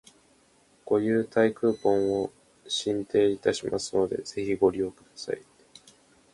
[0.83, 2.31] ご優待クーポンを
[2.67, 5.43] 進呈いたしますので、ぜひご利用ください